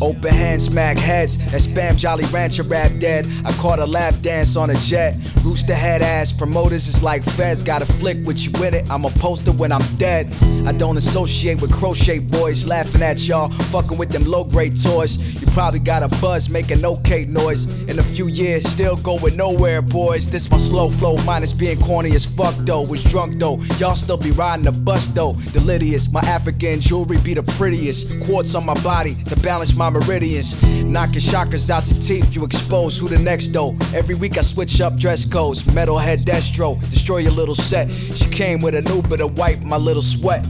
Open 0.00 0.32
hands, 0.32 0.64
smack 0.64 0.96
heads. 0.98 1.36
and 1.36 1.60
spam 1.60 1.96
Jolly 1.96 2.24
Rancher 2.26 2.62
rap 2.62 2.90
dead. 2.98 3.26
I 3.44 3.52
caught 3.52 3.78
a 3.78 3.86
lap 3.86 4.14
dance 4.22 4.56
on 4.56 4.70
a 4.70 4.74
jet. 4.74 5.18
Rooster 5.44 5.74
head 5.74 6.02
ass 6.02 6.32
promoters 6.32 6.88
is 6.88 7.02
like 7.02 7.22
feds. 7.22 7.62
Got 7.62 7.82
a 7.82 7.86
flick 7.86 8.18
with 8.24 8.38
you 8.44 8.50
with 8.52 8.74
it. 8.74 8.90
I'm 8.90 9.04
a 9.04 9.10
poster 9.10 9.52
when 9.52 9.72
I'm 9.72 9.82
dead. 9.96 10.32
I 10.66 10.72
don't 10.72 10.96
associate 10.96 11.60
with 11.60 11.72
crochet 11.72 12.20
boys. 12.20 12.66
Laughing 12.66 13.02
at 13.02 13.20
y'all. 13.20 13.50
Fucking 13.50 13.98
with 13.98 14.10
them 14.10 14.24
low 14.24 14.44
grade 14.44 14.80
toys. 14.80 15.41
Probably 15.52 15.80
got 15.80 16.02
a 16.02 16.08
buzz 16.20 16.48
making 16.48 16.82
okay 16.82 17.26
noise. 17.26 17.66
In 17.82 17.98
a 17.98 18.02
few 18.02 18.26
years, 18.28 18.66
still 18.68 18.96
going 18.96 19.36
nowhere, 19.36 19.82
boys. 19.82 20.30
This 20.30 20.50
my 20.50 20.56
slow 20.56 20.88
flow. 20.88 21.16
Minus 21.24 21.52
being 21.52 21.78
corny 21.78 22.12
as 22.12 22.24
fuck 22.24 22.54
though. 22.60 22.82
Was 22.82 23.04
drunk 23.04 23.38
though. 23.38 23.58
Y'all 23.78 23.94
still 23.94 24.16
be 24.16 24.30
riding 24.30 24.64
the 24.64 24.72
bus 24.72 25.08
though. 25.08 25.34
Delirious. 25.52 26.10
My 26.10 26.20
African 26.20 26.80
jewelry 26.80 27.18
be 27.22 27.34
the 27.34 27.42
prettiest. 27.42 28.26
Quartz 28.26 28.54
on 28.54 28.64
my 28.64 28.74
body 28.82 29.14
to 29.26 29.38
balance 29.40 29.74
my 29.74 29.90
meridians. 29.90 30.56
Knocking 30.84 31.20
shockers 31.20 31.70
out 31.70 31.86
your 31.90 32.00
teeth, 32.00 32.34
you 32.34 32.44
expose 32.44 32.98
who 32.98 33.08
the 33.08 33.18
next 33.18 33.48
though. 33.48 33.74
Every 33.94 34.14
week 34.14 34.38
I 34.38 34.40
switch 34.40 34.80
up 34.80 34.96
dress 34.96 35.30
codes. 35.30 35.62
Metalhead 35.64 36.24
Destro, 36.24 36.80
destroy 36.90 37.18
your 37.18 37.32
little 37.32 37.54
set. 37.54 37.90
She 37.90 38.28
came 38.30 38.62
with 38.62 38.74
a 38.74 38.82
new 38.82 39.02
bit 39.02 39.20
of 39.20 39.36
wipe 39.36 39.62
my 39.64 39.76
little 39.76 40.02
sweat. 40.02 40.46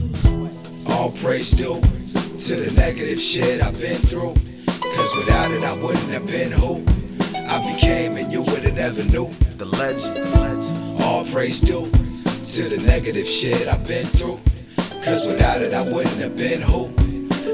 All 0.89 1.11
praise 1.11 1.51
due 1.51 1.81
to 1.81 2.55
the 2.55 2.73
negative 2.77 3.19
shit 3.19 3.61
I've 3.61 3.77
been 3.79 3.97
through. 3.97 4.35
Cause 5.03 5.17
without 5.17 5.51
it, 5.51 5.65
I 5.65 5.75
wouldn't 5.83 6.11
have 6.11 6.25
been 6.25 6.49
who 6.49 6.79
I 7.51 7.59
became, 7.75 8.15
and 8.15 8.31
you 8.31 8.41
would've 8.41 8.73
never 8.73 9.03
knew. 9.11 9.27
The 9.57 9.65
legend, 9.65 10.15
the 10.15 10.29
legend. 10.39 11.03
All 11.03 11.25
praise 11.25 11.59
due 11.59 11.91
to 11.91 12.69
the 12.69 12.81
negative 12.87 13.27
shit 13.27 13.67
I've 13.67 13.85
been 13.85 14.05
through. 14.05 14.39
Cause 15.03 15.27
without 15.27 15.61
it, 15.61 15.73
I 15.73 15.83
wouldn't 15.83 16.21
have 16.23 16.37
been 16.37 16.61
who 16.61 16.87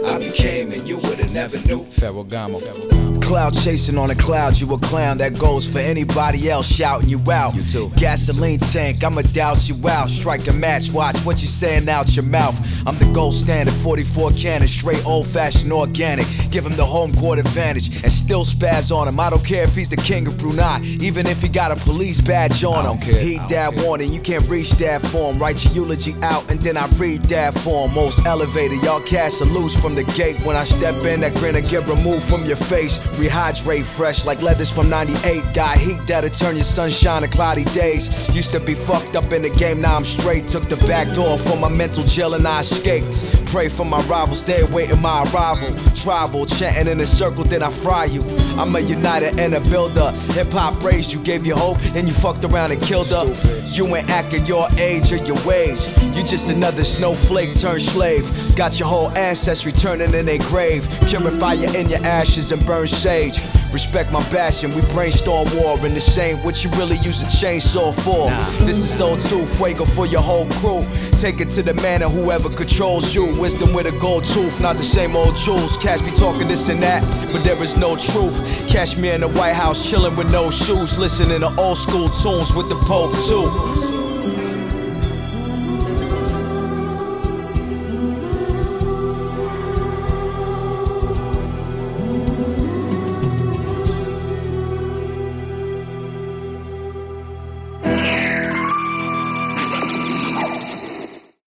I 0.05 0.19
became, 0.19 0.71
and 0.71 0.87
you 0.87 0.97
would've 0.97 1.28
never 1.39 1.57
knew. 1.67 1.83
Ferragamo. 1.85 2.99
Cloud 3.29 3.53
chasing 3.53 3.97
on 3.99 4.09
a 4.09 4.15
cloud, 4.15 4.59
you 4.59 4.73
a 4.73 4.79
clown. 4.79 5.19
That 5.19 5.37
goes 5.37 5.71
for 5.71 5.77
anybody 5.77 6.49
else 6.49 6.65
shouting 6.65 7.09
you 7.09 7.21
out. 7.31 7.55
You 7.55 7.61
too. 7.61 7.91
Gasoline 7.95 8.57
tank, 8.57 9.03
I'ma 9.03 9.21
douse 9.21 9.69
you 9.69 9.87
out. 9.87 10.09
Strike 10.09 10.47
a 10.47 10.53
match, 10.53 10.91
watch 10.91 11.15
what 11.25 11.39
you 11.39 11.47
saying 11.47 11.87
out 11.87 12.15
your 12.15 12.25
mouth. 12.25 12.57
I'm 12.87 12.97
the 12.97 13.05
gold 13.13 13.35
standard, 13.35 13.73
44 13.75 14.31
cannon, 14.31 14.67
straight 14.67 15.05
old 15.05 15.27
fashioned 15.27 15.71
organic. 15.71 16.25
Give 16.49 16.65
him 16.65 16.75
the 16.75 16.85
home 16.85 17.11
court 17.13 17.37
advantage 17.37 18.03
and 18.03 18.11
still 18.11 18.43
spaz 18.43 18.91
on 18.91 19.07
him. 19.07 19.19
I 19.19 19.29
don't 19.29 19.45
care 19.45 19.63
if 19.63 19.75
he's 19.75 19.91
the 19.91 19.97
king 19.97 20.25
of 20.25 20.35
Brunei, 20.39 20.79
even 20.99 21.27
if 21.27 21.39
he 21.39 21.49
got 21.49 21.71
a 21.71 21.75
police 21.81 22.19
badge 22.19 22.63
on 22.63 22.83
him. 22.83 22.99
care. 22.99 23.21
Heed 23.21 23.41
that 23.49 23.75
care. 23.75 23.85
warning, 23.85 24.11
you 24.11 24.19
can't 24.19 24.47
reach 24.49 24.71
that 24.81 25.03
form. 25.03 25.37
Write 25.37 25.63
your 25.65 25.73
eulogy 25.73 26.15
out 26.23 26.49
and 26.49 26.59
then 26.63 26.77
I 26.77 26.87
read 26.97 27.21
that 27.29 27.53
form. 27.53 27.93
Most 27.93 28.25
elevated, 28.25 28.81
y'all 28.81 29.01
cash 29.01 29.39
are 29.39 29.45
loose 29.45 29.79
from 29.79 29.93
the 29.93 30.03
gate. 30.17 30.43
When 30.45 30.55
I 30.55 30.63
step 30.63 31.05
in, 31.05 31.19
that 31.19 31.28
grin 31.31 31.55
will 31.55 31.61
get 31.61 31.87
removed 31.87 32.23
from 32.23 32.45
your 32.45 32.55
face. 32.55 32.97
Rehydrate 33.17 33.85
fresh 33.85 34.25
like 34.25 34.41
leathers 34.41 34.71
from 34.71 34.89
98. 34.89 35.53
Got 35.53 35.77
heat 35.77 35.99
that'll 36.07 36.29
turn 36.29 36.55
your 36.55 36.63
sunshine 36.63 37.21
to 37.21 37.27
cloudy 37.27 37.65
days. 37.65 38.07
Used 38.35 38.51
to 38.51 38.59
be 38.59 38.73
fucked 38.73 39.15
up 39.15 39.31
in 39.33 39.41
the 39.41 39.49
game, 39.49 39.81
now 39.81 39.95
I'm 39.95 40.05
straight. 40.05 40.47
Took 40.47 40.69
the 40.69 40.77
back 40.87 41.13
door 41.13 41.37
for 41.37 41.57
my 41.57 41.69
mental 41.69 42.03
jail 42.03 42.33
and 42.33 42.47
I 42.47 42.61
escaped. 42.61 43.07
Pray 43.47 43.67
for 43.67 43.85
my 43.85 44.01
rivals, 44.03 44.43
they 44.43 44.61
awaiting 44.61 45.01
my 45.01 45.23
arrival. 45.23 45.73
Tribal, 45.95 46.45
chanting 46.45 46.91
in 46.91 46.99
a 46.99 47.05
circle, 47.05 47.43
then 47.43 47.63
I 47.63 47.69
fry 47.69 48.05
you. 48.05 48.23
I'm 48.57 48.75
a 48.75 48.79
uniter 48.79 49.31
and 49.39 49.55
a 49.55 49.61
builder. 49.61 50.11
Hip 50.33 50.51
hop 50.51 50.83
raised 50.83 51.11
you, 51.11 51.19
gave 51.19 51.45
you 51.45 51.55
hope, 51.55 51.77
and 51.95 52.07
you 52.07 52.13
fucked 52.13 52.45
around 52.45 52.71
and 52.71 52.81
killed 52.81 53.07
her. 53.07 53.25
You 53.65 53.95
ain't 53.95 54.09
acting 54.09 54.45
your 54.45 54.67
age 54.77 55.11
or 55.11 55.17
your 55.17 55.37
ways. 55.47 55.85
You 56.15 56.23
just 56.23 56.49
another 56.49 56.83
snowflake 56.83 57.57
turned 57.57 57.81
slave. 57.81 58.29
Got 58.55 58.79
your 58.79 58.87
whole 58.87 59.09
ancestry 59.17 59.71
turning 59.71 60.13
in 60.13 60.25
their 60.25 60.39
grave. 60.39 60.87
Purify 61.19 61.51
you 61.51 61.67
in 61.77 61.89
your 61.89 61.99
ashes 62.05 62.53
and 62.53 62.65
burn 62.65 62.87
sage. 62.87 63.41
Respect 63.73 64.09
my 64.09 64.21
passion, 64.31 64.73
we 64.73 64.81
brainstorm 64.93 65.49
war 65.57 65.77
in 65.85 65.93
the 65.93 65.99
same 65.99 66.37
what 66.43 66.63
you 66.63 66.69
really 66.71 66.95
use 66.99 67.21
a 67.21 67.25
chainsaw 67.25 67.93
for. 67.93 68.29
This 68.63 68.77
is 68.77 68.97
so 68.97 69.17
too 69.17 69.45
fuego 69.45 69.83
for 69.83 70.07
your 70.07 70.21
whole 70.21 70.47
crew. 70.47 70.81
Take 71.19 71.41
it 71.41 71.49
to 71.51 71.61
the 71.61 71.73
man 71.73 72.01
and 72.01 72.09
whoever 72.09 72.49
controls 72.49 73.13
you. 73.13 73.37
Wisdom 73.37 73.73
with 73.73 73.85
a 73.85 73.99
gold 73.99 74.23
tooth, 74.23 74.61
not 74.61 74.77
the 74.77 74.83
same 74.83 75.13
old 75.13 75.35
jewels. 75.35 75.75
Cash 75.75 75.99
be 76.01 76.11
talking 76.11 76.47
this 76.47 76.69
and 76.69 76.81
that, 76.81 77.03
but 77.33 77.43
there 77.43 77.61
is 77.61 77.75
no 77.75 77.97
truth. 77.97 78.39
Catch 78.69 78.95
me 78.97 79.11
in 79.11 79.19
the 79.19 79.27
White 79.27 79.55
House 79.55 79.89
chilling 79.89 80.15
with 80.15 80.31
no 80.31 80.49
shoes, 80.49 80.97
listening 80.97 81.41
to 81.41 81.53
old 81.59 81.77
school 81.77 82.09
tunes 82.09 82.55
with 82.55 82.69
the 82.69 82.75
Pope 82.87 83.11
too. 83.27 83.98